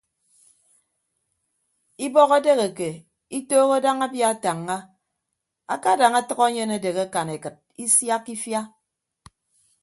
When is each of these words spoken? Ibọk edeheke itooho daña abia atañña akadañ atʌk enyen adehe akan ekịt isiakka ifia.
Ibọk 2.05 2.31
edeheke 2.37 2.89
itooho 3.37 3.75
daña 3.85 4.05
abia 4.07 4.27
atañña 4.33 4.77
akadañ 5.73 6.13
atʌk 6.21 6.39
enyen 6.49 6.71
adehe 6.75 7.01
akan 7.05 7.29
ekịt 7.35 7.57
isiakka 7.83 8.29
ifia. 8.35 8.61